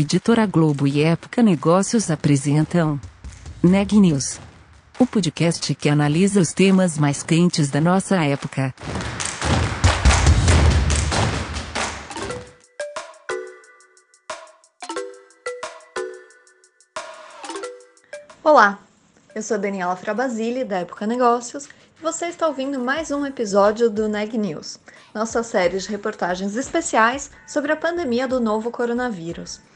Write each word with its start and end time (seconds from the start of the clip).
Editora 0.00 0.46
Globo 0.46 0.86
e 0.86 1.02
Época 1.02 1.42
Negócios 1.42 2.08
apresentam 2.08 3.00
Neg 3.60 3.98
News, 3.98 4.38
o 4.96 5.04
podcast 5.04 5.74
que 5.74 5.88
analisa 5.88 6.40
os 6.40 6.52
temas 6.52 6.96
mais 6.96 7.24
quentes 7.24 7.68
da 7.68 7.80
nossa 7.80 8.14
época. 8.24 8.72
Olá, 18.44 18.78
eu 19.34 19.42
sou 19.42 19.58
Daniela 19.58 19.96
Frabasile, 19.96 20.62
da 20.62 20.78
Época 20.78 21.08
Negócios, 21.08 21.64
e 21.98 22.00
você 22.00 22.26
está 22.26 22.46
ouvindo 22.46 22.78
mais 22.78 23.10
um 23.10 23.26
episódio 23.26 23.90
do 23.90 24.06
Neg 24.06 24.38
News, 24.38 24.78
nossa 25.12 25.42
série 25.42 25.76
de 25.76 25.88
reportagens 25.88 26.54
especiais 26.54 27.32
sobre 27.48 27.72
a 27.72 27.76
pandemia 27.76 28.28
do 28.28 28.38
novo 28.38 28.70
coronavírus. 28.70 29.66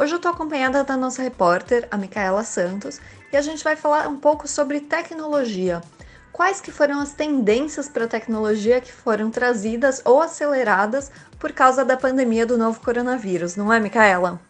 Hoje 0.00 0.12
eu 0.12 0.18
estou 0.18 0.30
acompanhada 0.30 0.84
da 0.84 0.96
nossa 0.96 1.20
repórter, 1.20 1.88
a 1.90 1.96
Micaela 1.96 2.44
Santos, 2.44 3.00
e 3.32 3.36
a 3.36 3.42
gente 3.42 3.64
vai 3.64 3.74
falar 3.74 4.06
um 4.06 4.16
pouco 4.16 4.46
sobre 4.46 4.78
tecnologia. 4.80 5.82
Quais 6.30 6.60
que 6.60 6.70
foram 6.70 7.00
as 7.00 7.14
tendências 7.14 7.88
para 7.88 8.04
a 8.04 8.08
tecnologia 8.08 8.80
que 8.80 8.92
foram 8.92 9.28
trazidas 9.28 10.00
ou 10.04 10.22
aceleradas 10.22 11.10
por 11.36 11.52
causa 11.52 11.84
da 11.84 11.96
pandemia 11.96 12.46
do 12.46 12.56
novo 12.56 12.78
coronavírus, 12.80 13.56
não 13.56 13.72
é, 13.72 13.80
Micaela? 13.80 14.40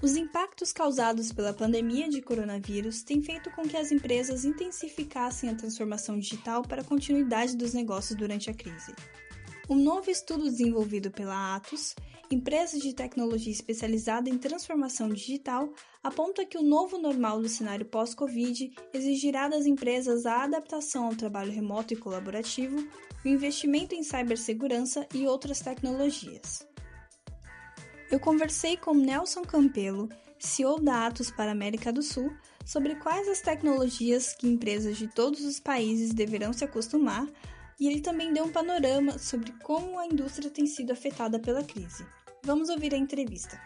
Os 0.00 0.16
impactos 0.16 0.72
causados 0.72 1.30
pela 1.30 1.52
pandemia 1.52 2.08
de 2.08 2.22
coronavírus 2.22 3.02
têm 3.02 3.20
feito 3.20 3.50
com 3.50 3.68
que 3.68 3.76
as 3.76 3.92
empresas 3.92 4.46
intensificassem 4.46 5.50
a 5.50 5.54
transformação 5.54 6.18
digital 6.18 6.62
para 6.62 6.80
a 6.80 6.84
continuidade 6.84 7.54
dos 7.54 7.74
negócios 7.74 8.16
durante 8.16 8.48
a 8.48 8.54
crise. 8.54 8.94
Um 9.68 9.74
novo 9.74 10.08
estudo 10.08 10.44
desenvolvido 10.44 11.10
pela 11.10 11.56
Atos, 11.56 11.96
empresa 12.30 12.78
de 12.78 12.94
tecnologia 12.94 13.52
especializada 13.52 14.30
em 14.30 14.38
transformação 14.38 15.08
digital, 15.08 15.72
aponta 16.04 16.44
que 16.44 16.56
o 16.56 16.62
novo 16.62 16.98
normal 16.98 17.42
do 17.42 17.48
cenário 17.48 17.84
pós-Covid 17.84 18.72
exigirá 18.94 19.48
das 19.48 19.66
empresas 19.66 20.24
a 20.24 20.44
adaptação 20.44 21.06
ao 21.06 21.16
trabalho 21.16 21.50
remoto 21.50 21.92
e 21.92 21.96
colaborativo, 21.96 22.76
o 23.24 23.28
investimento 23.28 23.92
em 23.92 24.04
cibersegurança 24.04 25.04
e 25.12 25.26
outras 25.26 25.58
tecnologias. 25.58 26.64
Eu 28.08 28.20
conversei 28.20 28.76
com 28.76 28.94
Nelson 28.94 29.42
Campelo, 29.42 30.08
CEO 30.38 30.78
da 30.78 31.08
Atos 31.08 31.28
para 31.28 31.50
a 31.50 31.52
América 31.52 31.92
do 31.92 32.04
Sul, 32.04 32.32
sobre 32.64 32.94
quais 32.94 33.28
as 33.28 33.40
tecnologias 33.40 34.32
que 34.32 34.46
empresas 34.46 34.96
de 34.96 35.08
todos 35.08 35.44
os 35.44 35.58
países 35.58 36.14
deverão 36.14 36.52
se 36.52 36.64
acostumar 36.64 37.26
e 37.78 37.88
ele 37.88 38.00
também 38.00 38.32
deu 38.32 38.44
um 38.44 38.52
panorama 38.52 39.12
sobre 39.18 39.52
como 39.62 39.98
a 39.98 40.06
indústria 40.06 40.50
tem 40.50 40.66
sido 40.66 40.92
afetada 40.92 41.38
pela 41.38 41.64
crise. 41.64 42.06
Vamos 42.44 42.68
ouvir 42.68 42.94
a 42.94 42.96
entrevista. 42.96 43.56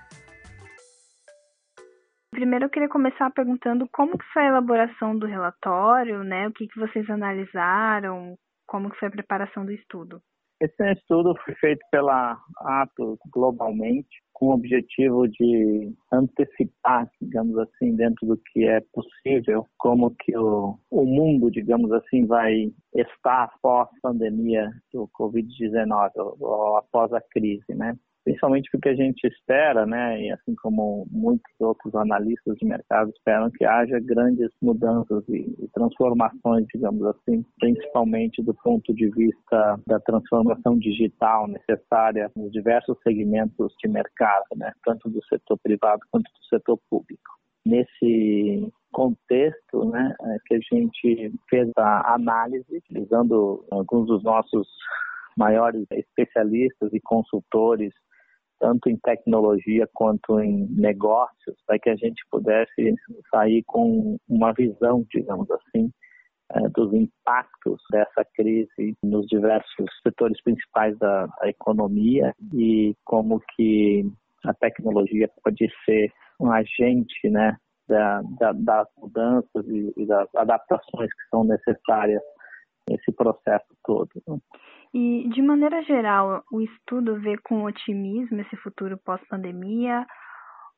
Primeiro 2.31 2.65
eu 2.67 2.71
queria 2.71 2.89
começar 2.89 3.31
perguntando 3.31 3.89
como 3.93 4.17
que 4.17 4.25
foi 4.33 4.43
a 4.43 4.49
elaboração 4.49 5.19
do 5.19 5.27
relatório, 5.27 6.25
né? 6.25 6.49
O 6.49 6.53
que, 6.53 6.67
que 6.67 6.79
vocês 6.79 7.09
analisaram, 7.11 8.37
como 8.67 8.91
que 8.91 8.99
foi 8.99 9.09
a 9.09 9.13
preparação 9.13 9.65
do 9.65 9.73
estudo. 9.73 10.23
Esse 10.61 10.93
estudo 10.93 11.35
foi 11.43 11.55
feito 11.55 11.81
pela 11.91 12.39
Atos 12.59 13.19
globalmente 13.33 14.23
com 14.35 14.49
o 14.49 14.55
objetivo 14.55 15.27
de 15.27 15.91
antecipar, 16.13 17.11
digamos 17.21 17.57
assim, 17.59 17.97
dentro 17.97 18.27
do 18.27 18.37
que 18.37 18.65
é 18.67 18.81
possível, 18.93 19.67
como 19.79 20.15
que 20.19 20.37
o, 20.37 20.79
o 20.91 21.05
mundo, 21.05 21.51
digamos 21.51 21.91
assim, 21.93 22.27
vai 22.27 22.71
estar 22.95 23.45
após 23.45 23.89
a 23.89 24.01
pandemia 24.03 24.71
do 24.93 25.09
Covid-19 25.19 26.11
ou 26.17 26.77
após 26.77 27.11
a 27.13 27.21
crise, 27.21 27.75
né? 27.75 27.97
Principalmente 28.25 28.69
porque 28.71 28.91
a 28.91 28.95
gente 28.95 29.27
espera, 29.27 29.87
né, 29.87 30.21
e 30.23 30.31
assim 30.33 30.55
como 30.57 31.07
muitos 31.11 31.53
outros 31.59 31.95
analistas 31.95 32.57
de 32.59 32.67
mercado 32.67 33.11
esperam 33.11 33.51
que 33.51 33.65
haja 33.65 33.99
grandes 34.01 34.51
mudanças 34.61 35.25
e, 35.29 35.55
e, 35.59 35.69
transformações, 35.73 36.67
digamos 36.73 37.05
assim, 37.07 37.45
principalmente 37.59 38.43
do 38.43 38.55
ponto 38.55 38.95
de 38.95 39.09
vista 39.11 39.81
da 39.87 39.99
transformação 40.01 40.79
digital 40.79 41.49
necessária 41.49 42.31
nos 42.37 42.53
diversos 42.53 42.97
segmentos 43.03 43.75
de 43.83 43.89
mercado, 43.89 44.47
né, 44.57 44.73
tanto 44.85 45.09
do 45.09 45.25
setor 45.25 45.59
privado 45.63 46.01
quanto 46.11 46.25
do 46.25 46.45
setor 46.49 46.79
público. 46.89 47.41
Nesse 47.65 48.73
contexto, 48.93 49.85
né, 49.91 50.15
é 50.23 50.37
que 50.47 50.55
a 50.55 50.61
gente 50.73 51.33
fez 51.49 51.71
a 51.77 52.15
análise 52.15 52.65
utilizando 52.71 53.65
alguns 53.71 54.07
dos 54.07 54.23
nossos 54.23 54.67
maiores 55.37 55.87
especialistas 55.91 56.93
e 56.93 57.01
consultores 57.01 57.93
tanto 58.61 58.89
em 58.89 58.97
tecnologia 58.99 59.89
quanto 59.95 60.39
em 60.39 60.69
negócios, 60.71 61.57
para 61.67 61.79
que 61.79 61.91
a 61.91 61.97
gente 61.97 62.23
pudesse 62.31 62.95
sair 63.31 63.65
com 63.65 64.17
uma 64.29 64.53
visão, 64.53 65.05
digamos 65.11 65.51
assim, 65.51 65.91
eh, 66.53 66.69
dos 66.75 66.93
impactos 66.93 67.81
dessa 67.91 68.25
crise 68.35 68.95
nos 69.03 69.27
diversos 69.27 69.87
setores 70.03 70.41
principais 70.43 70.97
da, 70.99 71.27
da 71.27 71.49
economia 71.49 72.35
e 72.53 72.95
como 73.05 73.41
que 73.57 74.05
a 74.45 74.53
tecnologia 74.55 75.29
pode 75.43 75.69
ser 75.85 76.13
um 76.39 76.51
agente, 76.51 77.29
né, 77.29 77.57
da, 77.89 78.23
da, 78.39 78.53
das 78.53 78.89
mudanças 78.97 79.67
e, 79.67 79.93
e 79.97 80.07
das 80.07 80.29
adaptações 80.35 81.13
que 81.13 81.29
são 81.31 81.45
necessárias 81.45 82.23
nesse 82.89 83.13
processo 83.13 83.67
todo. 83.85 84.11
E, 84.93 85.29
de 85.29 85.41
maneira 85.41 85.83
geral, 85.83 86.43
o 86.53 86.61
estudo 86.61 87.21
vê 87.21 87.37
com 87.39 87.65
otimismo 87.65 88.41
esse 88.41 88.57
futuro 88.57 88.99
pós-pandemia 89.05 90.05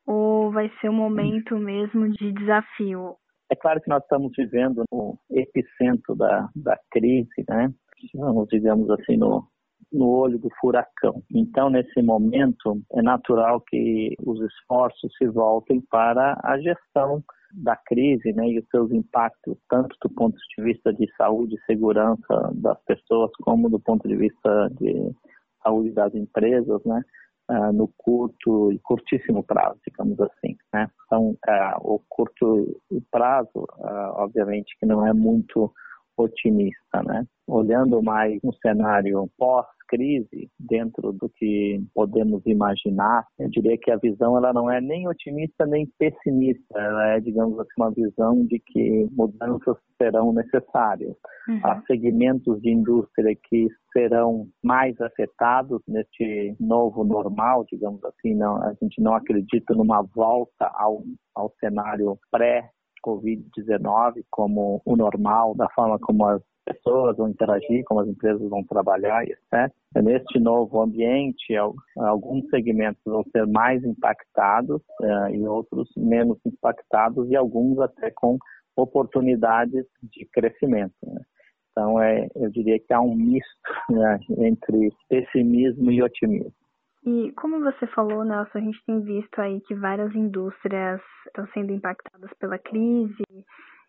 ou 0.05 0.51
vai 0.51 0.71
ser 0.79 0.89
um 0.89 0.93
momento 0.93 1.57
mesmo 1.57 2.09
de 2.09 2.31
desafio? 2.31 3.15
É 3.51 3.55
claro 3.55 3.81
que 3.81 3.89
nós 3.89 4.03
estamos 4.03 4.31
vivendo 4.37 4.83
no 4.91 5.17
epicentro 5.31 6.15
da, 6.15 6.49
da 6.55 6.77
crise, 6.91 7.43
né? 7.49 7.73
Estamos, 8.03 8.47
digamos 8.49 8.89
assim, 8.91 9.17
no, 9.17 9.47
no 9.93 10.09
olho 10.09 10.39
do 10.39 10.49
furacão. 10.59 11.23
Então, 11.31 11.69
nesse 11.69 12.01
momento, 12.01 12.81
é 12.93 13.01
natural 13.01 13.61
que 13.61 14.15
os 14.25 14.41
esforços 14.41 15.11
se 15.17 15.27
voltem 15.27 15.79
para 15.81 16.39
a 16.43 16.57
gestão 16.59 17.23
da 17.53 17.75
crise 17.75 18.33
né, 18.33 18.47
e 18.47 18.59
os 18.59 18.67
seus 18.69 18.91
impactos, 18.91 19.55
tanto 19.69 19.95
do 20.01 20.09
ponto 20.09 20.35
de 20.57 20.63
vista 20.63 20.91
de 20.91 21.07
saúde 21.15 21.55
e 21.55 21.65
segurança 21.65 22.51
das 22.55 22.81
pessoas, 22.83 23.31
como 23.43 23.69
do 23.69 23.79
ponto 23.79 24.07
de 24.07 24.15
vista 24.15 24.69
de 24.71 25.13
saúde 25.61 25.91
das 25.91 26.13
empresas, 26.15 26.83
né, 26.83 27.01
uh, 27.51 27.71
no 27.71 27.87
curto 27.97 28.71
e 28.71 28.79
curtíssimo 28.79 29.43
prazo, 29.43 29.79
digamos 29.85 30.19
assim. 30.19 30.57
Né. 30.73 30.89
Então, 31.05 31.29
uh, 31.29 31.77
o 31.81 32.01
curto 32.09 32.81
prazo, 33.11 33.67
uh, 33.77 34.13
obviamente, 34.15 34.75
que 34.79 34.85
não 34.85 35.05
é 35.05 35.13
muito 35.13 35.71
otimista, 36.17 37.01
né? 37.05 37.25
Olhando 37.47 38.01
mais 38.01 38.39
um 38.43 38.53
cenário 38.53 39.29
pós 39.37 39.65
crise 39.93 40.49
dentro 40.59 41.13
do 41.13 41.29
que 41.29 41.79
podemos 41.93 42.41
imaginar, 42.47 43.25
eu 43.37 43.47
diria 43.49 43.77
que 43.77 43.91
a 43.91 43.97
visão 43.97 44.35
ela 44.35 44.51
não 44.51 44.71
é 44.71 44.81
nem 44.81 45.07
otimista 45.07 45.67
nem 45.67 45.87
pessimista, 45.99 46.79
ela 46.79 47.09
é, 47.09 47.19
digamos 47.19 47.59
assim, 47.59 47.69
uma 47.77 47.91
visão 47.91 48.45
de 48.45 48.59
que 48.59 49.07
mudanças 49.11 49.77
serão 50.01 50.33
necessárias. 50.33 51.15
Uhum. 51.47 51.59
Há 51.63 51.81
segmentos 51.85 52.59
de 52.61 52.71
indústria 52.71 53.35
que 53.47 53.67
serão 53.91 54.47
mais 54.63 54.99
afetados 54.99 55.81
neste 55.87 56.55
novo 56.59 57.03
normal, 57.03 57.65
digamos 57.71 58.03
assim, 58.05 58.33
não, 58.33 58.63
a 58.63 58.73
gente 58.81 58.99
não 58.99 59.13
acredita 59.13 59.75
numa 59.75 60.01
volta 60.01 60.71
ao, 60.73 61.03
ao 61.35 61.53
cenário 61.59 62.17
pré 62.31 62.69
Covid-19 63.05 64.23
como 64.29 64.81
o 64.85 64.95
normal, 64.95 65.55
da 65.55 65.69
forma 65.69 65.99
como 65.99 66.25
as 66.25 66.41
pessoas 66.65 67.17
vão 67.17 67.27
interagir, 67.27 67.83
como 67.85 67.99
as 67.99 68.07
empresas 68.07 68.49
vão 68.49 68.63
trabalhar, 68.63 69.23
etc. 69.23 69.71
Neste 70.01 70.39
novo 70.39 70.81
ambiente, 70.81 71.55
alguns 71.97 72.47
segmentos 72.49 73.01
vão 73.05 73.23
ser 73.31 73.45
mais 73.47 73.83
impactados 73.83 74.81
uh, 75.01 75.29
e 75.33 75.45
outros 75.47 75.89
menos 75.97 76.37
impactados 76.45 77.29
e 77.29 77.35
alguns 77.35 77.79
até 77.79 78.11
com 78.11 78.37
oportunidades 78.75 79.85
de 80.01 80.25
crescimento. 80.31 80.93
Né? 81.03 81.21
Então, 81.71 82.01
é, 82.01 82.27
eu 82.35 82.49
diria 82.49 82.79
que 82.79 82.93
há 82.93 83.01
um 83.01 83.15
misto 83.15 83.49
né, 83.89 84.19
entre 84.37 84.91
pessimismo 85.09 85.91
e 85.91 86.01
otimismo. 86.01 86.53
E 87.05 87.31
como 87.33 87.59
você 87.59 87.85
falou, 87.87 88.23
Nelson, 88.23 88.57
a 88.57 88.61
gente 88.61 88.83
tem 88.85 89.01
visto 89.01 89.39
aí 89.39 89.59
que 89.61 89.75
várias 89.75 90.13
indústrias 90.15 91.01
estão 91.27 91.45
sendo 91.53 91.73
impactadas 91.73 92.31
pela 92.39 92.57
crise, 92.57 93.23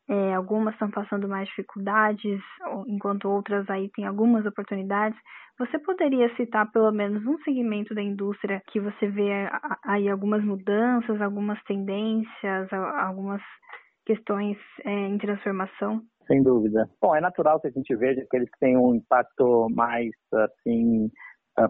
é, 0.08 0.34
algumas 0.34 0.75
estão 0.75 0.90
passando 0.90 1.28
mais 1.28 1.49
dificuldades, 1.49 2.40
enquanto 2.87 3.28
outras 3.28 3.69
aí 3.70 3.88
têm 3.90 4.05
algumas 4.05 4.44
oportunidades. 4.44 5.19
Você 5.58 5.78
poderia 5.78 6.34
citar 6.34 6.70
pelo 6.72 6.90
menos 6.90 7.25
um 7.25 7.38
segmento 7.38 7.94
da 7.94 8.02
indústria 8.02 8.61
que 8.70 8.81
você 8.81 9.06
vê 9.06 9.49
aí 9.84 10.08
algumas 10.08 10.44
mudanças, 10.44 11.20
algumas 11.22 11.62
tendências, 11.62 12.72
algumas 12.72 13.40
questões 14.05 14.58
é, 14.84 14.90
em 14.90 15.17
transformação? 15.19 16.02
Sem 16.26 16.43
dúvida. 16.43 16.88
Bom, 17.00 17.14
é 17.14 17.20
natural 17.20 17.60
que 17.60 17.69
a 17.69 17.70
gente 17.70 17.94
veja 17.96 18.26
que 18.28 18.37
eles 18.37 18.50
têm 18.58 18.76
um 18.76 18.94
impacto 18.94 19.69
mais 19.70 20.10
assim 20.32 21.10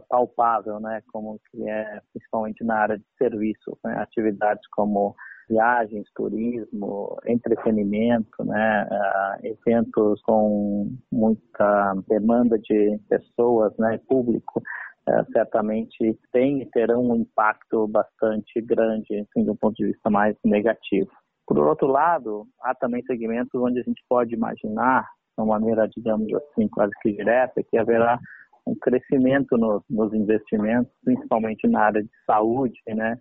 palpável, 0.08 0.80
né, 0.80 1.02
como 1.12 1.38
que 1.50 1.68
é 1.68 2.00
principalmente 2.12 2.64
na 2.64 2.76
área 2.76 2.98
de 2.98 3.04
serviços, 3.18 3.78
né, 3.84 3.94
atividades 3.98 4.66
como 4.70 5.14
viagens, 5.48 6.06
turismo, 6.14 7.16
entretenimento, 7.26 8.44
né, 8.44 8.88
uh, 8.90 9.46
eventos 9.46 10.20
com 10.22 10.90
muita 11.12 11.94
demanda 12.08 12.58
de 12.58 12.98
pessoas, 13.08 13.76
né, 13.78 14.00
público, 14.08 14.62
uh, 15.08 15.32
certamente 15.32 16.18
tem 16.32 16.62
e 16.62 16.66
terão 16.70 17.10
um 17.10 17.16
impacto 17.16 17.86
bastante 17.88 18.60
grande, 18.62 19.20
assim, 19.20 19.44
do 19.44 19.54
ponto 19.54 19.74
de 19.74 19.86
vista 19.86 20.08
mais 20.08 20.36
negativo. 20.44 21.10
Por 21.46 21.58
outro 21.58 21.88
lado, 21.88 22.46
há 22.62 22.74
também 22.74 23.02
segmentos 23.04 23.60
onde 23.60 23.80
a 23.80 23.82
gente 23.82 24.02
pode 24.08 24.34
imaginar, 24.34 25.02
de 25.36 25.42
uma 25.42 25.58
maneira, 25.58 25.86
digamos 25.88 26.32
assim, 26.32 26.68
quase 26.68 26.92
que 27.02 27.12
direta, 27.12 27.62
que 27.62 27.76
haverá 27.76 28.18
um 28.66 28.74
crescimento 28.74 29.56
no, 29.56 29.82
nos 29.88 30.12
investimentos, 30.14 30.92
principalmente 31.04 31.68
na 31.68 31.80
área 31.80 32.02
de 32.02 32.10
saúde, 32.26 32.80
né? 32.88 33.18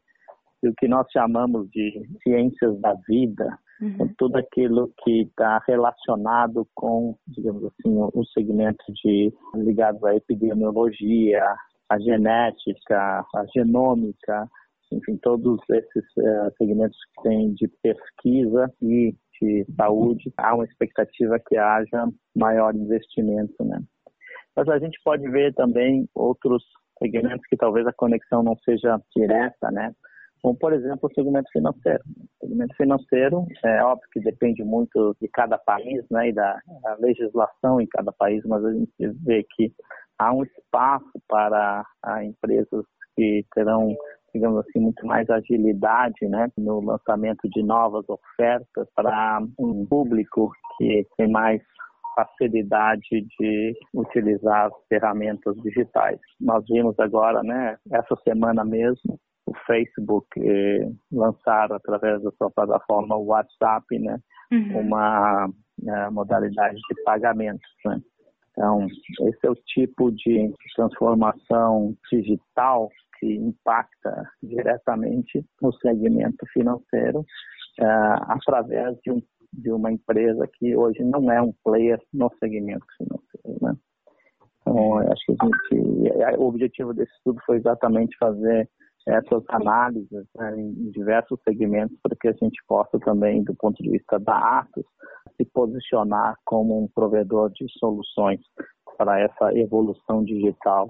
E 0.62 0.70
o 0.70 0.74
que 0.76 0.88
nós 0.88 1.06
chamamos 1.12 1.70
de 1.72 2.08
ciências 2.24 2.80
da 2.80 2.94
vida, 3.08 3.58
uhum. 3.82 4.14
tudo 4.18 4.38
aquilo 4.38 4.94
que 5.04 5.24
está 5.24 5.62
relacionado 5.68 6.66
com, 6.74 7.18
digamos 7.28 7.66
assim, 7.66 7.94
os 8.14 8.32
segmentos 8.32 8.86
de 9.04 9.34
ligados 9.56 10.02
à 10.06 10.16
epidemiologia, 10.16 11.44
à 11.90 12.00
genética, 12.00 13.26
à 13.36 13.46
genômica, 13.54 14.48
enfim, 14.92 15.18
todos 15.18 15.60
esses 15.70 16.06
uh, 16.18 16.54
segmentos 16.58 16.98
que 17.16 17.24
têm 17.24 17.54
de 17.54 17.68
pesquisa 17.82 18.72
e 18.82 19.16
de 19.42 19.66
saúde, 19.76 20.32
há 20.38 20.56
uma 20.56 20.66
expectativa 20.66 21.40
que 21.40 21.58
haja 21.58 22.08
maior 22.36 22.74
investimento, 22.76 23.64
né? 23.64 23.82
Mas 24.56 24.68
a 24.70 24.80
gente 24.80 25.00
pode 25.04 25.28
ver 25.30 25.54
também 25.54 26.08
outros 26.14 26.64
segmentos 27.00 27.46
que 27.48 27.58
talvez 27.58 27.86
a 27.88 27.94
conexão 27.94 28.44
não 28.44 28.56
seja 28.58 29.00
direta, 29.16 29.72
né? 29.72 29.94
Como, 30.42 30.58
por 30.58 30.74
exemplo, 30.74 31.10
o 31.10 31.14
segmento 31.14 31.50
financeiro. 31.52 32.04
O 32.42 32.46
segmento 32.46 32.76
financeiro, 32.76 33.48
é 33.64 33.84
óbvio 33.84 34.10
que 34.12 34.20
depende 34.20 34.64
muito 34.64 35.16
de 35.22 35.28
cada 35.30 35.58
país, 35.58 36.06
né, 36.12 36.30
e 36.30 36.34
da 36.34 36.60
legislação 37.00 37.80
em 37.80 37.88
cada 37.88 38.12
país, 38.12 38.44
mas 38.46 38.64
a 38.66 38.74
gente 38.74 38.92
vê 39.26 39.46
que 39.56 39.72
há 40.20 40.34
um 40.34 40.44
espaço 40.44 41.12
para 41.30 41.86
empresas 42.26 42.86
que 43.16 43.46
terão 43.56 43.96
digamos 44.34 44.60
assim, 44.60 44.80
muito 44.80 45.06
mais 45.06 45.30
agilidade 45.30 46.28
né, 46.28 46.48
no 46.58 46.82
lançamento 46.82 47.48
de 47.50 47.62
novas 47.62 48.04
ofertas 48.10 48.88
para 48.96 49.40
um 49.60 49.86
público 49.86 50.52
que 50.78 51.06
tem 51.18 51.30
mais 51.30 51.62
facilidade 52.16 53.26
de 53.40 53.74
utilizar 53.94 54.70
ferramentas 54.90 55.56
digitais. 55.64 56.20
Nós 56.40 56.64
vimos 56.68 56.98
agora, 57.00 57.42
né, 57.44 57.78
essa 57.92 58.16
semana 58.24 58.64
mesmo, 58.64 59.20
o 59.46 59.54
Facebook 59.66 60.28
eh, 60.38 60.90
lançar 61.12 61.72
através 61.74 62.22
da 62.24 62.32
sua 62.32 62.50
plataforma 62.52 63.18
WhatsApp, 63.18 63.86
né, 64.00 64.18
uhum. 64.52 64.80
uma 64.80 65.50
eh, 65.86 66.10
modalidade 66.10 66.76
de 66.76 67.04
pagamentos, 67.04 67.70
né. 67.86 68.00
Então, 68.54 68.86
esse 69.22 69.48
é 69.48 69.50
o 69.50 69.56
tipo 69.56 70.12
de 70.12 70.54
transformação 70.76 71.96
digital 72.12 72.88
que 73.20 73.36
impacta 73.36 74.30
diretamente 74.44 75.44
no 75.62 75.74
segmento 75.74 76.46
financeiro 76.54 77.22
uh, 77.80 78.24
através 78.28 78.96
de, 79.04 79.12
um, 79.12 79.22
de, 79.54 79.72
uma 79.72 79.92
empresa 79.92 80.48
que 80.54 80.76
hoje 80.76 81.04
não 81.04 81.32
é 81.32 81.42
um 81.42 81.54
player 81.64 82.00
no 82.14 82.30
segmento 82.40 82.86
financeiro. 82.98 83.60
Né? 83.62 83.76
Então, 84.62 84.98
acho 84.98 85.26
que 85.26 85.34
gente, 85.34 86.38
o 86.38 86.48
objetivo 86.48 86.94
desse 86.94 87.12
estudo 87.14 87.40
foi 87.46 87.58
exatamente 87.58 88.18
fazer 88.18 88.70
essas 89.08 89.44
análises 89.50 90.26
né, 90.36 90.56
em 90.58 90.90
diversos 90.92 91.40
segmentos 91.44 91.98
para 92.02 92.16
que 92.20 92.30
a 92.30 92.34
gente 92.34 92.62
possa 92.68 92.98
também, 93.00 93.44
do 93.44 93.54
ponto 93.56 93.82
de 93.84 93.92
vista 93.92 94.18
da 94.18 94.60
Atos, 94.60 94.86
se 95.36 95.46
posicionar 95.46 96.36
como 96.46 96.82
um 96.82 96.88
provedor 96.88 97.52
de 97.52 97.66
soluções 97.80 98.40
para 98.98 99.20
essa 99.20 99.54
evolução 99.58 100.24
digital 100.24 100.90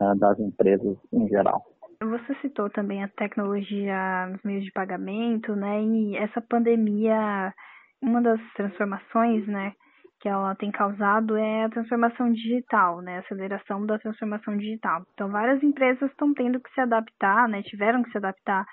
uh, 0.00 0.18
das 0.18 0.38
empresas 0.40 0.96
em 1.12 1.28
geral. 1.28 1.62
Você 2.02 2.34
citou 2.40 2.68
também 2.68 3.04
a 3.04 3.08
tecnologia 3.08 4.26
nos 4.26 4.42
meios 4.42 4.64
de 4.64 4.72
pagamento, 4.72 5.54
né? 5.54 5.82
E 5.82 6.16
essa 6.16 6.40
pandemia, 6.40 7.54
uma 8.02 8.20
das 8.20 8.40
transformações, 8.54 9.46
né, 9.46 9.72
que 10.22 10.28
ela 10.28 10.54
tem 10.54 10.70
causado 10.70 11.36
é 11.36 11.64
a 11.64 11.68
transformação 11.68 12.32
digital, 12.32 13.02
né? 13.02 13.16
A 13.16 13.20
aceleração 13.20 13.84
da 13.84 13.98
transformação 13.98 14.56
digital. 14.56 15.04
Então, 15.12 15.28
várias 15.28 15.60
empresas 15.64 16.08
estão 16.10 16.32
tendo 16.32 16.60
que 16.60 16.72
se 16.72 16.80
adaptar, 16.80 17.48
né? 17.48 17.60
Tiveram 17.64 18.04
que 18.04 18.10
se 18.12 18.18
adaptar, 18.18 18.64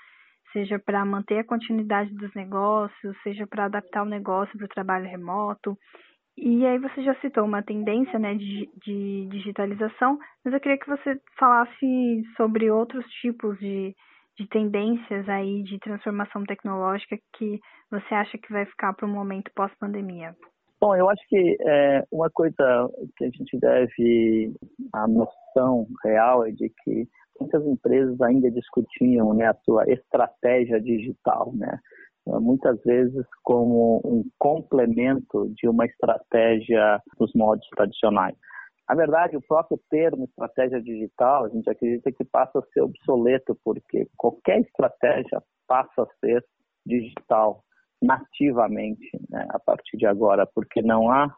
seja 0.54 0.78
para 0.78 1.04
manter 1.04 1.40
a 1.40 1.44
continuidade 1.44 2.14
dos 2.14 2.32
negócios, 2.36 3.18
seja 3.24 3.48
para 3.48 3.66
adaptar 3.66 4.04
o 4.04 4.10
negócio 4.10 4.56
para 4.58 4.66
o 4.66 4.70
trabalho 4.70 5.10
remoto. 5.10 5.76
E 6.38 6.68
aí 6.68 6.78
você 6.78 7.02
já 7.02 7.16
citou 7.16 7.44
uma 7.46 7.64
tendência 7.64 8.20
né, 8.20 8.36
de, 8.36 8.70
de 8.86 9.28
digitalização, 9.32 10.20
mas 10.46 10.54
eu 10.54 10.60
queria 10.60 10.78
que 10.78 10.88
você 10.88 11.20
falasse 11.38 12.24
sobre 12.38 12.70
outros 12.70 13.04
tipos 13.22 13.58
de, 13.58 13.96
de 14.40 14.48
tendências 14.48 15.28
aí 15.28 15.64
de 15.64 15.78
transformação 15.80 16.44
tecnológica 16.46 17.18
que 17.38 17.60
você 17.92 18.16
acha 18.16 18.38
que 18.38 18.54
vai 18.54 18.66
ficar 18.66 18.94
para 18.94 19.06
o 19.06 19.10
momento 19.10 19.52
pós-pandemia. 19.54 20.34
Bom, 20.80 20.96
eu 20.96 21.10
acho 21.10 21.22
que 21.28 21.58
é, 21.60 22.04
uma 22.10 22.30
coisa 22.30 22.56
que 23.18 23.26
a 23.26 23.30
gente 23.30 23.60
deve, 23.60 24.54
a 24.94 25.06
noção 25.10 25.86
real 26.06 26.46
é 26.46 26.52
de 26.52 26.72
que 26.84 27.06
muitas 27.38 27.66
empresas 27.66 28.20
ainda 28.22 28.50
discutiam 28.50 29.34
né, 29.34 29.48
a 29.48 29.56
sua 29.66 29.84
estratégia 29.92 30.80
digital, 30.80 31.52
né? 31.54 31.78
muitas 32.40 32.80
vezes 32.84 33.26
como 33.44 34.02
um 34.06 34.24
complemento 34.38 35.52
de 35.56 35.68
uma 35.68 35.86
estratégia 35.86 37.02
dos 37.18 37.32
modos 37.34 37.68
tradicionais. 37.76 38.36
Na 38.90 38.96
verdade, 38.96 39.38
o 39.38 39.42
próprio 39.42 39.80
termo 39.88 40.26
estratégia 40.26 40.82
digital, 40.82 41.46
a 41.46 41.50
gente 41.50 41.70
acredita 41.70 42.12
que 42.12 42.26
passa 42.26 42.58
a 42.58 42.66
ser 42.74 42.82
obsoleto, 42.82 43.56
porque 43.64 44.08
qualquer 44.18 44.62
estratégia 44.62 45.44
passa 45.68 46.02
a 46.02 46.08
ser 46.20 46.44
digital 46.84 47.64
nativamente 48.02 49.12
né, 49.30 49.46
a 49.50 49.60
partir 49.60 49.96
de 49.96 50.08
agora, 50.08 50.48
porque 50.48 50.82
não 50.82 51.12
há 51.12 51.32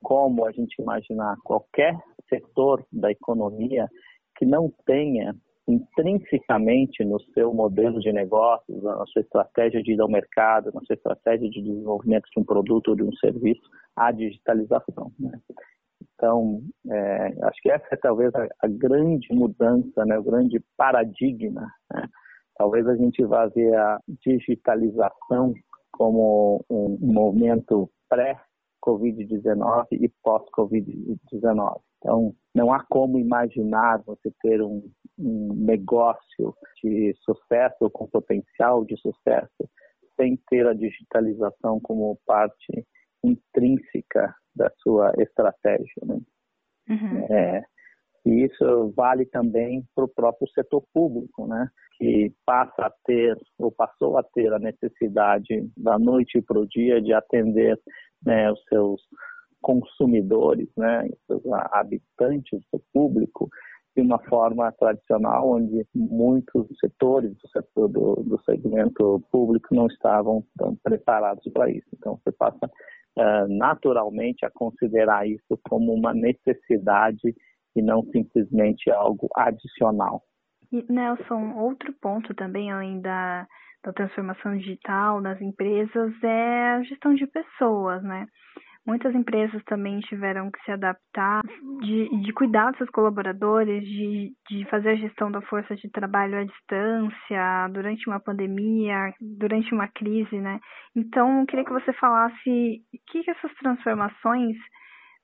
como 0.00 0.46
a 0.46 0.52
gente 0.52 0.80
imaginar 0.80 1.36
qualquer 1.42 1.96
setor 2.28 2.86
da 2.92 3.10
economia 3.10 3.88
que 4.36 4.46
não 4.46 4.72
tenha 4.86 5.34
intrinsecamente 5.66 7.04
no 7.04 7.20
seu 7.32 7.52
modelo 7.52 8.00
de 8.00 8.12
negócios, 8.12 8.82
na 8.82 9.06
sua 9.06 9.22
estratégia 9.22 9.82
de 9.82 9.92
ir 9.92 10.00
ao 10.00 10.08
mercado, 10.08 10.70
na 10.72 10.80
sua 10.82 10.94
estratégia 10.94 11.48
de 11.48 11.62
desenvolvimento 11.62 12.28
de 12.32 12.40
um 12.40 12.44
produto 12.44 12.88
ou 12.88 12.96
de 12.96 13.02
um 13.02 13.12
serviço, 13.14 13.62
a 13.96 14.10
digitalização. 14.10 15.12
Né? 15.18 15.32
Então, 16.14 16.60
é, 16.90 17.26
acho 17.44 17.60
que 17.62 17.70
essa 17.70 17.86
é 17.92 17.96
talvez 17.96 18.34
a, 18.34 18.46
a, 18.62 18.68
grande 18.68 19.32
mudança, 19.32 20.04
né, 20.04 20.18
o 20.18 20.22
grande 20.22 20.62
paradigma. 20.76 21.68
Né? 21.92 22.08
Talvez 22.56 22.86
a 22.86 22.96
gente 22.96 23.24
vá 23.24 23.46
ver 23.46 23.74
a 23.74 23.98
digitalização 24.24 25.54
como 25.92 26.64
um 26.70 26.98
momento 27.00 27.90
pré-Covid-19 28.08 29.86
e 29.92 30.08
pós-Covid-19. 30.22 31.80
Então, 31.98 32.34
não 32.54 32.72
há 32.72 32.84
como 32.88 33.18
imaginar 33.18 34.02
você 34.04 34.32
ter 34.42 34.60
um, 34.60 34.82
um 35.18 35.54
negócio 35.54 36.54
de 36.82 37.14
sucesso, 37.20 37.88
com 37.90 38.08
potencial 38.08 38.84
de 38.84 38.96
sucesso, 38.96 39.68
sem 40.16 40.36
ter 40.48 40.66
a 40.66 40.74
digitalização 40.74 41.80
como 41.80 42.18
parte 42.26 42.86
intrínseca 43.24 44.34
da 44.54 44.70
sua 44.82 45.12
estratégia. 45.18 46.02
Né? 46.04 46.20
Uhum. 46.88 47.26
É, 47.30 47.62
e 48.26 48.44
isso 48.44 48.92
vale 48.96 49.26
também 49.26 49.84
para 49.94 50.04
o 50.04 50.08
próprio 50.08 50.48
setor 50.50 50.84
público, 50.92 51.46
né? 51.46 51.68
que 51.96 52.32
passa 52.44 52.86
a 52.86 52.92
ter, 53.04 53.36
ou 53.58 53.70
passou 53.70 54.18
a 54.18 54.22
ter 54.22 54.52
a 54.52 54.58
necessidade 54.58 55.70
da 55.76 55.98
noite 55.98 56.42
para 56.42 56.58
o 56.58 56.66
dia 56.66 57.00
de 57.00 57.12
atender 57.12 57.78
né, 58.24 58.50
os 58.50 58.60
seus 58.68 59.00
consumidores, 59.60 60.68
né, 60.76 61.08
seus 61.28 61.42
habitantes, 61.70 62.60
seu 62.70 62.82
público, 62.92 63.48
de 63.94 64.02
uma 64.02 64.18
forma 64.24 64.72
tradicional, 64.72 65.50
onde 65.50 65.86
muitos 65.94 66.66
setores 66.80 67.36
do 67.36 67.48
setor 67.48 67.88
do, 67.88 68.14
do 68.16 68.42
segmento 68.42 69.22
público 69.30 69.74
não 69.74 69.86
estavam 69.86 70.44
tão 70.58 70.74
preparados 70.82 71.44
para 71.52 71.70
isso. 71.70 71.86
Então, 71.94 72.18
você 72.18 72.32
passa 72.32 72.70
uh, 73.18 73.48
naturalmente 73.48 74.44
a 74.44 74.50
considerar 74.50 75.26
isso 75.26 75.58
como 75.68 75.92
uma 75.92 76.12
necessidade 76.14 77.34
e 77.74 77.82
não 77.82 78.02
simplesmente 78.12 78.90
algo 78.90 79.28
adicional. 79.34 80.22
E, 80.70 80.84
Nelson, 80.90 81.54
outro 81.56 81.92
ponto 82.00 82.34
também, 82.34 82.70
além 82.70 83.00
da, 83.00 83.46
da 83.84 83.92
transformação 83.92 84.56
digital 84.56 85.20
das 85.20 85.40
empresas, 85.40 86.12
é 86.22 86.74
a 86.74 86.82
gestão 86.82 87.14
de 87.14 87.26
pessoas, 87.26 88.02
né? 88.02 88.26
Muitas 88.86 89.14
empresas 89.14 89.62
também 89.64 90.00
tiveram 90.00 90.50
que 90.50 90.62
se 90.64 90.72
adaptar, 90.72 91.42
de, 91.80 92.08
de 92.22 92.32
cuidar 92.32 92.70
dos 92.70 92.78
seus 92.78 92.90
colaboradores, 92.90 93.84
de, 93.84 94.32
de 94.50 94.64
fazer 94.68 94.90
a 94.90 94.96
gestão 94.96 95.30
da 95.30 95.40
força 95.42 95.74
de 95.76 95.90
trabalho 95.90 96.38
à 96.38 96.44
distância, 96.44 97.68
durante 97.72 98.08
uma 98.08 98.20
pandemia, 98.20 99.12
durante 99.20 99.72
uma 99.72 99.88
crise, 99.88 100.40
né? 100.40 100.58
Então, 100.96 101.40
eu 101.40 101.46
queria 101.46 101.64
que 101.64 101.72
você 101.72 101.92
falasse 101.94 102.82
o 102.94 102.98
que, 103.10 103.22
que 103.22 103.30
essas 103.30 103.52
transformações 103.54 104.56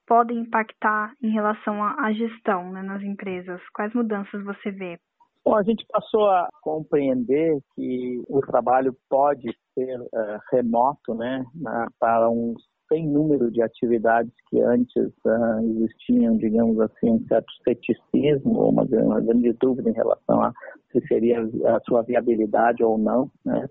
podem 0.06 0.38
impactar 0.38 1.12
em 1.22 1.30
relação 1.30 1.84
à 1.84 2.10
gestão 2.12 2.72
né, 2.72 2.82
nas 2.82 3.02
empresas? 3.02 3.60
Quais 3.74 3.92
mudanças 3.92 4.42
você 4.42 4.70
vê? 4.70 4.98
Bom, 5.44 5.56
a 5.56 5.62
gente 5.62 5.84
passou 5.88 6.28
a 6.30 6.48
compreender 6.62 7.58
que 7.74 8.22
o 8.28 8.40
trabalho 8.40 8.94
pode 9.08 9.54
ser 9.74 10.00
uh, 10.00 10.38
remoto, 10.50 11.14
né, 11.14 11.44
na, 11.54 11.86
para 11.98 12.28
um 12.30 12.54
sem 12.88 13.06
número 13.06 13.50
de 13.50 13.62
atividades 13.62 14.32
que 14.48 14.60
antes 14.60 15.08
uh, 15.24 15.60
existiam, 15.76 16.36
digamos 16.36 16.80
assim, 16.80 17.10
um 17.10 17.26
certo 17.26 17.52
ceticismo 17.64 18.68
uma, 18.68 18.82
uma 18.82 19.20
grande 19.20 19.52
dúvida 19.54 19.90
em 19.90 19.94
relação 19.94 20.42
a 20.42 20.52
se 20.92 21.06
seria 21.06 21.42
a 21.42 21.80
sua 21.80 22.02
viabilidade 22.02 22.82
ou 22.82 22.96
não, 22.96 23.30
né? 23.44 23.68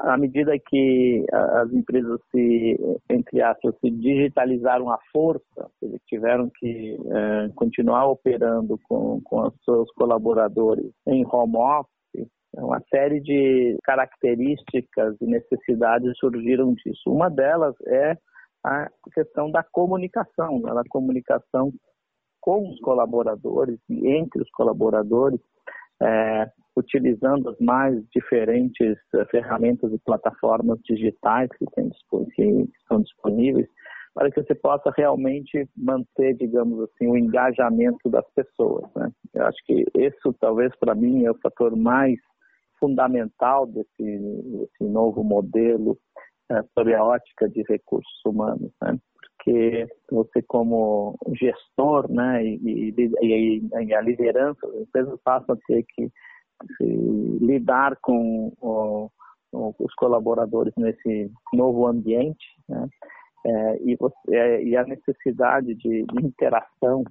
à 0.00 0.16
medida 0.16 0.52
que 0.58 1.24
as 1.30 1.72
empresas 1.72 2.18
se, 2.30 2.78
entre 3.10 3.42
aspas, 3.42 3.74
se 3.80 3.90
digitalizaram 3.90 4.90
à 4.90 4.98
força, 5.12 5.70
eles 5.82 6.00
tiveram 6.06 6.50
que 6.58 6.96
é, 7.10 7.48
continuar 7.54 8.06
operando 8.06 8.78
com, 8.88 9.20
com 9.22 9.42
os 9.42 9.54
seus 9.64 9.90
colaboradores 9.92 10.90
em 11.06 11.24
home 11.26 11.56
office, 11.56 12.28
uma 12.54 12.80
série 12.90 13.20
de 13.20 13.76
características 13.84 15.16
e 15.20 15.26
necessidades 15.26 16.16
surgiram 16.18 16.74
disso. 16.74 17.02
Uma 17.06 17.28
delas 17.28 17.74
é 17.86 18.16
a 18.64 18.88
questão 19.14 19.50
da 19.50 19.62
comunicação, 19.62 20.60
da 20.60 20.82
comunicação 20.88 21.72
com 22.40 22.70
os 22.70 22.80
colaboradores 22.80 23.78
e 23.88 24.08
entre 24.08 24.42
os 24.42 24.50
colaboradores, 24.50 25.40
é, 26.02 26.50
utilizando 26.76 27.50
as 27.50 27.58
mais 27.58 28.02
diferentes 28.14 28.96
uh, 29.14 29.26
ferramentas 29.30 29.92
e 29.92 29.98
plataformas 29.98 30.78
digitais 30.84 31.50
que, 31.58 31.66
tem, 31.74 31.90
que 32.34 32.42
estão 32.80 33.02
disponíveis, 33.02 33.68
para 34.14 34.30
que 34.30 34.42
você 34.42 34.54
possa 34.54 34.90
realmente 34.96 35.68
manter, 35.76 36.34
digamos 36.34 36.80
assim, 36.80 37.06
o 37.06 37.16
engajamento 37.16 38.08
das 38.08 38.24
pessoas. 38.34 38.90
Né? 38.96 39.10
Eu 39.34 39.46
acho 39.46 39.58
que 39.66 39.84
isso, 39.94 40.34
talvez, 40.40 40.74
para 40.76 40.94
mim, 40.94 41.24
é 41.24 41.30
o 41.30 41.38
fator 41.38 41.76
mais 41.76 42.18
fundamental 42.78 43.66
desse, 43.66 43.88
desse 43.98 44.84
novo 44.84 45.22
modelo 45.22 45.98
sob 46.74 46.94
a 46.94 47.04
ótica 47.04 47.48
de 47.48 47.62
recursos 47.68 48.20
humanos. 48.24 48.72
Né? 48.82 48.98
porque 49.42 49.88
você 50.10 50.42
como 50.42 51.16
gestor, 51.40 52.10
né, 52.10 52.44
e, 52.44 52.94
e, 53.22 53.62
e, 53.82 53.94
a 53.94 54.00
liderança 54.00 54.66
as 54.66 54.82
empresas 54.82 55.18
passam 55.24 55.54
a 55.54 55.58
ter 55.66 55.84
que 55.94 56.10
lidar 57.40 57.96
com 58.02 58.52
o, 58.60 59.10
os 59.52 59.94
colaboradores 59.94 60.74
nesse 60.76 61.30
novo 61.54 61.86
ambiente, 61.86 62.46
né? 62.68 62.86
É, 63.42 63.82
e, 63.82 63.96
você, 63.96 64.36
é, 64.36 64.62
e, 64.62 64.76
a 64.76 64.84
necessidade 64.84 65.74
de, 65.74 66.04
de, 66.04 66.26
interação 66.26 67.02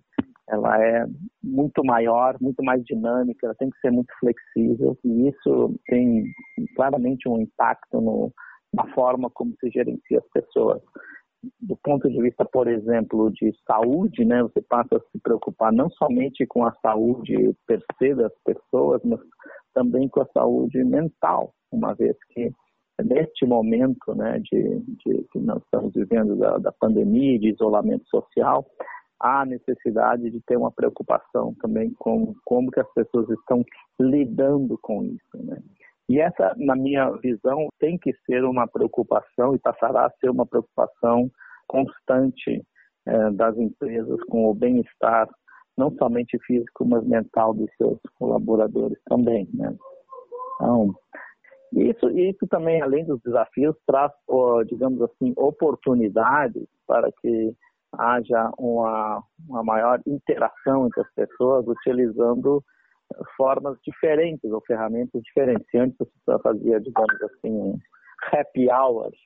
ela 0.48 0.80
é 0.80 1.04
muito 1.44 1.84
maior, 1.84 2.38
muito 2.40 2.64
mais 2.64 2.84
dinâmica, 2.84 3.48
ela 3.48 3.56
tem 3.56 3.72
que 3.72 3.80
ser 3.80 3.90
muito 3.90 4.14
flexível 4.20 4.96
e 5.04 5.30
isso 5.30 5.76
tem 5.88 6.24
claramente 6.76 7.28
um 7.28 7.42
impacto 7.42 8.00
no, 8.00 8.32
na 8.74 8.88
forma 8.94 9.30
como 9.30 9.54
se 9.60 9.70
gerencia 9.70 10.20
as 10.20 10.30
pessoas 10.32 10.82
do 11.62 11.78
ponto 11.78 12.10
de 12.10 12.22
vista, 12.22 12.44
por 12.46 12.68
exemplo, 12.68 13.32
de 13.32 13.54
saúde, 13.66 14.26
né, 14.26 14.42
você 14.44 14.62
passa 14.62 14.98
a 14.98 15.00
se 15.00 15.20
preocupar 15.22 15.72
não 15.72 15.90
somente 15.92 16.46
com 16.46 16.66
a 16.66 16.74
saúde 16.82 17.56
per 17.66 17.82
se 17.98 18.14
das 18.14 18.34
pessoas, 18.44 19.02
mas 19.04 19.20
também 19.74 20.10
com 20.10 20.22
a 20.22 20.28
saúde 20.34 20.84
mental, 20.84 21.54
uma 21.72 21.94
vez 21.94 22.18
que 22.32 22.52
neste 23.02 23.46
momento, 23.46 24.14
né, 24.14 24.40
de, 24.40 24.80
de 24.80 25.24
que 25.32 25.40
nós 25.40 25.64
estamos 25.64 25.94
vivendo 25.94 26.36
da, 26.36 26.58
da 26.58 26.72
pandemia, 26.74 27.40
de 27.40 27.50
isolamento 27.50 28.06
social, 28.10 28.66
há 29.22 29.46
necessidade 29.46 30.30
de 30.30 30.42
ter 30.42 30.58
uma 30.58 30.72
preocupação 30.72 31.54
também 31.62 31.94
com 31.98 32.34
como 32.44 32.72
que 32.72 32.80
as 32.80 32.94
pessoas 32.94 33.30
estão 33.30 33.64
lidando 34.00 34.78
com 34.82 35.04
isso, 35.04 35.46
né? 35.46 35.62
E 36.10 36.20
essa, 36.20 36.56
na 36.58 36.76
minha 36.76 37.12
visão, 37.18 37.70
tem 37.80 37.96
que 37.98 38.12
ser 38.26 38.44
uma 38.44 38.68
preocupação 38.68 39.54
e 39.54 39.60
passará 39.60 40.08
a 40.08 40.12
ser 40.20 40.32
uma 40.32 40.46
preocupação 40.46 41.30
constante 41.68 42.66
eh, 43.06 43.32
das 43.32 43.56
empresas 43.58 44.20
com 44.24 44.50
o 44.50 44.56
bem-estar, 44.56 45.30
não 45.78 45.92
somente 45.98 46.40
físico, 46.40 46.84
mas 46.84 47.06
mental 47.06 47.54
dos 47.54 47.70
seus 47.78 48.00
colaboradores 48.18 48.98
também. 49.06 49.48
Né? 49.54 49.76
Então, 50.56 50.96
isso, 51.74 52.10
isso 52.10 52.48
também, 52.50 52.82
além 52.82 53.06
dos 53.06 53.22
desafios, 53.22 53.76
traz, 53.86 54.12
digamos 54.66 55.00
assim, 55.04 55.32
oportunidades 55.38 56.66
para 56.88 57.12
que 57.22 57.54
haja 57.94 58.52
uma, 58.58 59.24
uma 59.48 59.64
maior 59.64 60.02
interação 60.08 60.88
entre 60.88 61.02
as 61.02 61.14
pessoas 61.14 61.68
utilizando 61.68 62.64
formas 63.36 63.78
diferentes 63.84 64.52
ou 64.52 64.62
ferramentas 64.62 65.22
diferentes. 65.24 65.68
Antes 65.76 65.98
você 65.98 66.42
fazia, 66.42 66.80
digamos 66.80 67.22
assim, 67.24 67.80
happy 68.34 68.70
hours, 68.70 69.18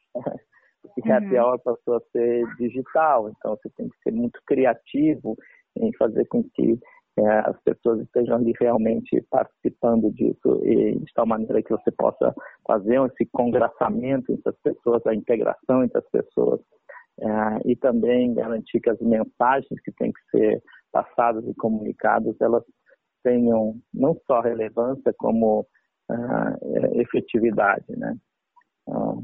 e 0.97 1.11
happy 1.11 1.37
uhum. 1.37 1.43
hour 1.43 1.59
passou 1.59 1.95
a 1.95 2.01
ser 2.11 2.45
digital, 2.57 3.29
então 3.29 3.55
você 3.55 3.69
tem 3.77 3.87
que 3.87 3.97
ser 4.03 4.11
muito 4.11 4.39
criativo 4.45 5.35
em 5.77 5.91
fazer 5.97 6.25
com 6.27 6.43
que 6.43 6.79
é, 7.17 7.29
as 7.45 7.59
pessoas 7.61 8.01
estejam 8.01 8.37
ali 8.37 8.53
realmente 8.59 9.21
participando 9.29 10.11
disso 10.11 10.61
e 10.65 10.97
de 10.97 11.13
tal 11.13 11.27
maneira 11.27 11.61
que 11.61 11.69
você 11.69 11.91
possa 11.91 12.33
fazer 12.67 12.99
esse 13.05 13.25
congraçamento 13.31 14.31
entre 14.31 14.49
as 14.49 14.57
pessoas, 14.61 15.05
a 15.05 15.13
integração 15.13 15.83
entre 15.83 15.99
as 15.99 16.09
pessoas 16.09 16.59
é, 17.19 17.71
e 17.71 17.75
também 17.75 18.33
garantir 18.33 18.79
que 18.79 18.89
as 18.89 18.99
mensagens 18.99 19.79
que 19.83 19.91
têm 19.91 20.11
que 20.11 20.21
ser 20.31 20.61
passadas 20.91 21.47
e 21.47 21.53
comunicadas 21.53 22.35
elas 22.41 22.63
tenham 23.23 23.75
não 23.93 24.15
só 24.27 24.41
relevância 24.41 25.13
como 25.17 25.65
ah, 26.09 26.55
é, 26.61 27.01
efetividade, 27.01 27.85
né? 27.89 28.15
Então, 28.81 29.23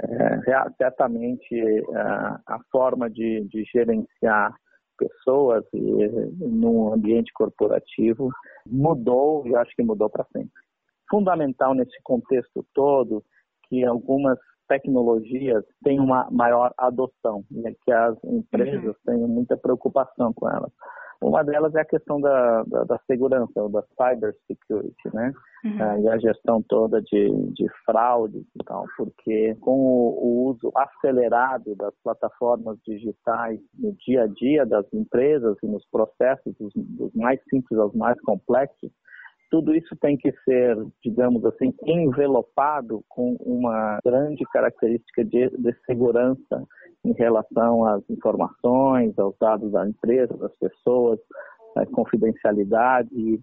é, 0.00 0.40
certamente 0.76 1.84
ah, 1.94 2.40
a 2.46 2.58
forma 2.70 3.08
de, 3.08 3.46
de 3.48 3.64
gerenciar 3.72 4.54
pessoas 4.96 5.64
e, 5.72 6.08
num 6.38 6.92
ambiente 6.92 7.32
corporativo 7.32 8.30
mudou 8.66 9.46
e 9.46 9.54
acho 9.56 9.74
que 9.74 9.82
mudou 9.82 10.08
para 10.08 10.24
sempre. 10.32 10.52
Fundamental 11.10 11.74
nesse 11.74 12.00
contexto 12.02 12.64
todo 12.72 13.24
que 13.68 13.84
algumas 13.84 14.38
tecnologias 14.68 15.64
tenham 15.82 16.04
uma 16.04 16.28
maior 16.30 16.72
adoção, 16.78 17.44
né, 17.50 17.74
que 17.84 17.92
as 17.92 18.16
empresas 18.24 18.84
uhum. 18.84 18.94
tenham 19.04 19.28
muita 19.28 19.56
preocupação 19.56 20.32
com 20.32 20.48
elas. 20.48 20.72
Uma 21.24 21.42
delas 21.42 21.74
é 21.74 21.80
a 21.80 21.86
questão 21.86 22.20
da, 22.20 22.62
da, 22.64 22.84
da 22.84 23.00
segurança, 23.06 23.52
ou 23.56 23.70
da 23.70 23.82
cyber 23.96 24.34
security, 24.46 25.14
né? 25.14 25.32
Uhum. 25.64 25.82
Ah, 25.82 25.98
e 25.98 26.08
a 26.08 26.18
gestão 26.18 26.62
toda 26.68 27.00
de, 27.00 27.30
de 27.52 27.66
fraudes 27.86 28.44
e 28.54 28.64
tal, 28.64 28.84
porque 28.98 29.54
com 29.60 29.72
o, 29.72 30.18
o, 30.22 30.50
uso 30.50 30.70
acelerado 30.76 31.74
das 31.76 31.94
plataformas 32.02 32.78
digitais 32.86 33.58
no 33.78 33.92
dia 34.06 34.24
a 34.24 34.26
dia 34.26 34.66
das 34.66 34.84
empresas 34.92 35.56
e 35.62 35.66
nos 35.66 35.84
processos, 35.86 36.54
dos, 36.60 36.72
dos 36.74 37.14
mais 37.14 37.40
simples 37.48 37.78
aos 37.78 37.94
mais 37.94 38.20
complexos, 38.20 38.90
tudo 39.54 39.72
isso 39.72 39.94
tem 40.00 40.16
que 40.16 40.32
ser, 40.44 40.76
digamos 41.00 41.44
assim, 41.44 41.72
envelopado 41.86 43.04
com 43.08 43.36
uma 43.38 44.00
grande 44.04 44.42
característica 44.52 45.24
de, 45.24 45.48
de 45.48 45.72
segurança 45.86 46.64
em 47.04 47.12
relação 47.12 47.86
às 47.86 48.02
informações, 48.10 49.16
aos 49.16 49.36
dados 49.38 49.70
da 49.70 49.88
empresa, 49.88 50.36
das 50.36 50.52
pessoas, 50.56 51.20
a 51.76 51.86
confidencialidade 51.86 53.40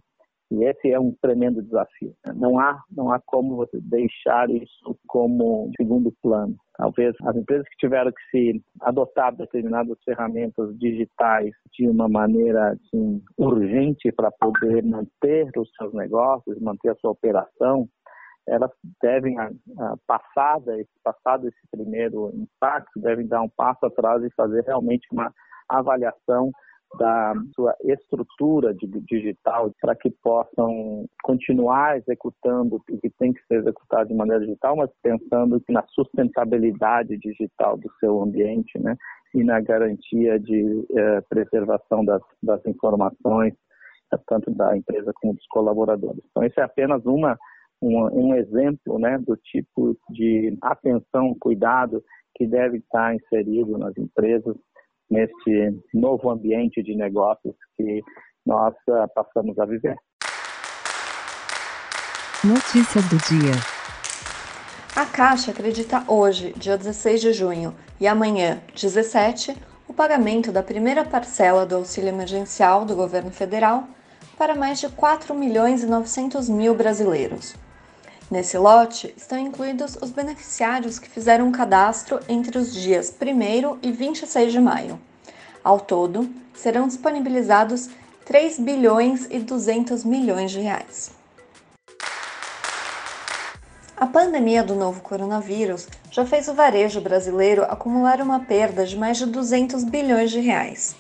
e, 0.52 0.66
esse 0.66 0.92
é 0.92 1.00
um 1.00 1.16
tremendo 1.22 1.62
desafio. 1.62 2.14
Né? 2.26 2.34
Não 2.36 2.60
há 2.60 2.84
não 2.92 3.12
há 3.12 3.20
como 3.26 3.56
você 3.56 3.80
deixar 3.82 4.50
isso 4.50 4.98
como 5.08 5.72
segundo 5.78 6.14
plano. 6.22 6.56
Talvez 6.76 7.16
as 7.24 7.36
empresas 7.36 7.68
que 7.70 7.78
tiveram 7.78 8.12
que 8.12 8.30
se 8.30 8.64
adotar 8.82 9.36
determinadas 9.36 9.98
ferramentas 10.04 10.78
digitais 10.78 11.52
de 11.74 11.88
uma 11.88 12.10
maneira 12.10 12.72
assim, 12.72 13.22
urgente 13.38 14.12
para 14.12 14.32
poder 14.32 14.84
manter 14.84 15.50
os 15.58 15.70
seus 15.78 15.94
negócios, 15.94 16.60
manter 16.60 16.90
a 16.90 16.96
sua 16.96 17.12
operação, 17.12 17.88
elas 18.48 18.72
devem, 19.02 19.36
passada, 20.08 20.76
passado 21.04 21.48
esse 21.48 21.68
primeiro 21.70 22.32
impacto, 22.34 23.00
devem 23.00 23.28
dar 23.28 23.42
um 23.42 23.50
passo 23.50 23.86
atrás 23.86 24.24
e 24.24 24.34
fazer 24.36 24.64
realmente 24.66 25.08
uma 25.12 25.32
avaliação 25.70 26.52
da 26.98 27.34
sua 27.56 27.76
estrutura 27.84 28.74
digital 28.74 29.72
para 29.82 29.96
que 29.96 30.10
possam 30.22 31.06
continuar 31.24 31.98
executando 31.98 32.76
o 32.76 32.98
que 33.00 33.10
tem 33.18 33.32
que 33.34 33.42
ser 33.46 33.60
executado 33.60 34.10
de 34.10 34.16
maneira 34.16 34.44
digital, 34.44 34.76
mas 34.76 34.90
pensando 35.02 35.62
na 35.70 35.84
sustentabilidade 35.88 37.18
digital 37.18 37.78
do 37.78 37.90
seu 38.00 38.22
ambiente, 38.22 38.78
né? 38.80 38.96
e 39.34 39.44
na 39.44 39.60
garantia 39.62 40.40
de 40.40 40.86
eh, 40.94 41.22
preservação 41.30 42.04
das, 42.04 42.22
das 42.44 42.66
informações, 42.66 43.54
tanto 44.28 44.52
da 44.52 44.76
empresa 44.76 45.12
como 45.16 45.34
dos 45.34 45.48
colaboradores. 45.48 46.22
Então, 46.30 46.44
esse 46.44 46.60
é 46.60 46.64
apenas 46.64 47.06
uma, 47.06 47.38
uma 47.82 48.12
um 48.12 48.36
exemplo 48.36 49.00
né, 49.00 49.18
do 49.20 49.38
tipo 49.38 49.98
de 50.10 50.58
atenção, 50.62 51.36
cuidado 51.40 52.04
que 52.36 52.46
deve 52.46 52.78
estar 52.78 53.16
inserido 53.16 53.78
nas 53.78 53.98
empresas 53.98 54.56
neste 55.12 55.78
novo 55.94 56.30
ambiente 56.30 56.82
de 56.82 56.96
negócios 56.96 57.54
que 57.78 58.02
nós 58.46 58.74
uh, 58.88 59.08
passamos 59.14 59.60
a 59.60 59.66
viver. 59.66 59.96
Notícias 62.44 63.08
do 63.10 63.18
dia. 63.18 63.52
A 64.96 65.06
Caixa 65.06 65.52
acredita 65.52 66.04
hoje, 66.08 66.54
dia 66.58 66.78
16 66.78 67.22
de 67.22 67.34
junho, 67.34 67.76
e 68.00 68.08
amanhã, 68.08 68.62
17, 68.74 69.56
o 69.88 69.94
pagamento 69.94 70.52
da 70.52 70.64
primeira 70.64 71.06
parcela 71.06 71.66
do 71.66 71.76
auxílio 71.76 72.10
emergencial 72.10 72.86
do 72.86 72.96
governo 72.96 73.30
federal 73.30 73.84
para 74.38 74.56
mais 74.56 74.80
de 74.80 74.90
4 74.90 75.36
milhões 75.36 75.84
e 75.84 75.86
900 75.86 76.50
mil 76.50 76.74
brasileiros. 76.74 77.56
Nesse 78.32 78.58
lote 78.58 79.14
estão 79.18 79.38
incluídos 79.38 79.98
os 80.02 80.10
beneficiários 80.10 80.98
que 80.98 81.10
fizeram 81.10 81.48
um 81.48 81.52
cadastro 81.52 82.18
entre 82.30 82.58
os 82.58 82.74
dias 82.74 83.14
1 83.22 83.80
e 83.82 83.92
26 83.92 84.54
de 84.54 84.60
maio. 84.62 84.98
Ao 85.62 85.78
todo, 85.78 86.30
serão 86.54 86.88
disponibilizados 86.88 87.90
3 88.24 88.58
bilhões 88.60 89.28
e 89.30 89.38
200 89.38 90.06
milhões 90.06 90.50
de 90.52 90.62
reais. 90.62 91.12
A 93.98 94.08
pandemia 94.08 94.64
do 94.64 94.76
novo 94.76 95.02
coronavírus 95.02 95.90
já 96.10 96.26
fez 96.26 96.48
o 96.48 96.54
varejo 96.54 97.02
brasileiro 97.02 97.64
acumular 97.64 98.22
uma 98.22 98.40
perda 98.40 98.86
de 98.86 98.96
mais 98.96 99.18
de 99.18 99.26
200 99.26 99.84
bilhões 99.84 100.32
de 100.32 100.40
reais. 100.40 100.96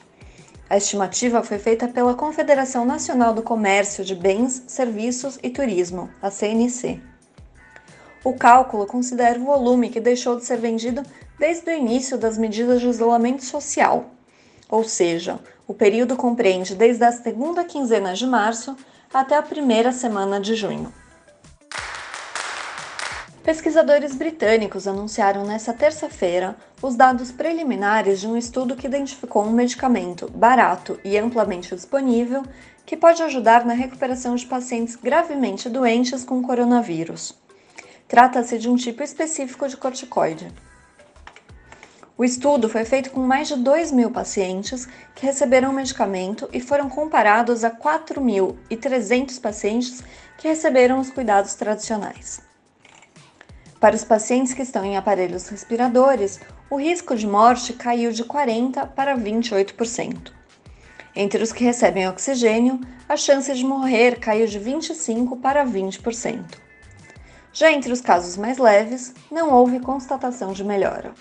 A 0.70 0.76
estimativa 0.76 1.42
foi 1.42 1.60
feita 1.60 1.88
pela 1.88 2.14
Confederação 2.14 2.84
Nacional 2.84 3.34
do 3.34 3.42
Comércio 3.42 4.04
de 4.04 4.16
Bens, 4.16 4.64
Serviços 4.68 5.40
e 5.42 5.50
Turismo, 5.50 6.10
a 6.22 6.30
CNC. 6.30 7.11
O 8.24 8.34
cálculo 8.34 8.86
considera 8.86 9.40
o 9.40 9.46
volume 9.46 9.90
que 9.90 10.00
deixou 10.00 10.36
de 10.36 10.46
ser 10.46 10.58
vendido 10.58 11.02
desde 11.40 11.72
o 11.72 11.76
início 11.76 12.20
das 12.20 12.38
medidas 12.38 12.80
de 12.80 12.88
isolamento 12.88 13.44
social, 13.44 14.12
ou 14.70 14.84
seja, 14.84 15.40
o 15.68 15.74
período 15.74 16.16
compreende 16.16 16.76
desde 16.76 17.04
a 17.04 17.12
segunda 17.12 17.64
quinzena 17.64 18.14
de 18.14 18.28
março 18.28 18.78
até 19.12 19.36
a 19.36 19.42
primeira 19.42 19.92
semana 19.92 20.40
de 20.40 20.54
junho. 20.54 20.94
Pesquisadores 23.44 24.16
britânicos 24.16 24.88
anunciaram 24.88 25.44
nesta 25.44 25.74
terça-feira 25.74 26.56
os 26.80 26.96
dados 26.96 27.32
preliminares 27.32 28.20
de 28.20 28.28
um 28.28 28.38
estudo 28.38 28.76
que 28.76 28.86
identificou 28.86 29.44
um 29.44 29.52
medicamento 29.52 30.30
barato 30.30 31.00
e 31.04 31.18
amplamente 31.18 31.74
disponível 31.74 32.44
que 32.86 32.96
pode 32.96 33.24
ajudar 33.24 33.66
na 33.66 33.74
recuperação 33.74 34.36
de 34.36 34.46
pacientes 34.46 34.96
gravemente 34.96 35.70
doentes 35.70 36.24
com 36.24 36.44
coronavírus. 36.44 37.41
Trata-se 38.12 38.58
de 38.58 38.70
um 38.70 38.76
tipo 38.76 39.02
específico 39.02 39.70
de 39.70 39.78
corticoide. 39.78 40.52
O 42.18 42.26
estudo 42.26 42.68
foi 42.68 42.84
feito 42.84 43.10
com 43.10 43.22
mais 43.22 43.48
de 43.48 43.56
2 43.56 43.94
mil 43.94 44.12
pacientes 44.12 44.86
que 45.16 45.26
receberam 45.26 45.70
o 45.70 45.74
medicamento 45.74 46.50
e 46.52 46.60
foram 46.60 46.90
comparados 46.90 47.64
a 47.64 47.72
4.300 47.72 49.40
pacientes 49.40 50.04
que 50.38 50.46
receberam 50.46 51.00
os 51.00 51.10
cuidados 51.10 51.54
tradicionais. 51.54 52.42
Para 53.80 53.96
os 53.96 54.04
pacientes 54.04 54.54
que 54.54 54.62
estão 54.62 54.84
em 54.84 54.98
aparelhos 54.98 55.48
respiradores, 55.48 56.42
o 56.70 56.76
risco 56.76 57.16
de 57.16 57.26
morte 57.26 57.72
caiu 57.72 58.12
de 58.12 58.26
40% 58.26 58.90
para 58.90 59.18
28%. 59.18 60.34
Entre 61.16 61.42
os 61.42 61.54
que 61.54 61.64
recebem 61.64 62.10
oxigênio, 62.10 62.78
a 63.08 63.16
chance 63.16 63.54
de 63.54 63.64
morrer 63.64 64.20
caiu 64.20 64.48
de 64.48 64.60
25% 64.60 65.40
para 65.40 65.66
20%. 65.66 66.71
Já 67.54 67.72
entre 67.72 67.92
os 67.92 68.00
casos 68.00 68.38
mais 68.38 68.58
leves, 68.58 69.14
não 69.30 69.52
houve 69.52 69.78
constatação 69.80 70.54
de 70.54 70.64
melhora. 70.64 71.12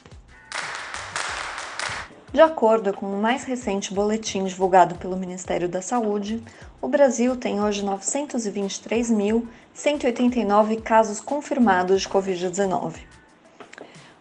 De 2.32 2.40
acordo 2.40 2.94
com 2.94 3.06
o 3.06 3.20
mais 3.20 3.42
recente 3.42 3.92
boletim 3.92 4.44
divulgado 4.44 4.94
pelo 4.94 5.16
Ministério 5.16 5.68
da 5.68 5.82
Saúde, 5.82 6.40
o 6.80 6.86
Brasil 6.86 7.36
tem 7.36 7.60
hoje 7.60 7.84
923.189 7.84 10.80
casos 10.80 11.20
confirmados 11.20 12.02
de 12.02 12.08
Covid-19. 12.08 12.98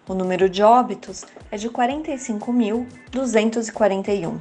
O 0.08 0.16
número 0.16 0.50
de 0.50 0.64
óbitos 0.64 1.24
é 1.52 1.58
de 1.58 1.70
45.241. 1.70 4.40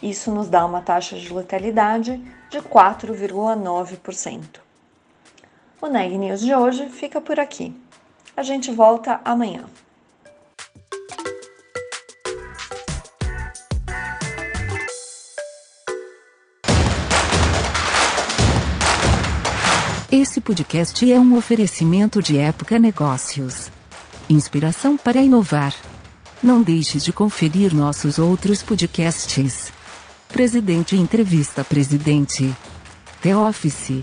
Isso 0.00 0.30
nos 0.30 0.48
dá 0.48 0.64
uma 0.64 0.80
taxa 0.80 1.16
de 1.16 1.34
letalidade 1.34 2.22
de 2.48 2.60
4,9%. 2.60 4.63
O 5.84 5.86
Neg 5.86 6.16
News 6.16 6.40
de 6.40 6.54
hoje 6.54 6.88
fica 6.88 7.20
por 7.20 7.38
aqui. 7.38 7.70
A 8.34 8.42
gente 8.42 8.72
volta 8.72 9.20
amanhã. 9.22 9.66
Esse 20.10 20.40
podcast 20.40 21.12
é 21.12 21.20
um 21.20 21.36
oferecimento 21.36 22.22
de 22.22 22.38
Época 22.38 22.78
Negócios. 22.78 23.70
Inspiração 24.26 24.96
para 24.96 25.20
inovar. 25.20 25.74
Não 26.42 26.62
deixe 26.62 26.96
de 26.96 27.12
conferir 27.12 27.74
nossos 27.74 28.18
outros 28.18 28.62
podcasts. 28.62 29.70
Presidente 30.28 30.96
Entrevista 30.96 31.62
Presidente. 31.62 32.56
The 33.20 33.36
Office. 33.36 34.02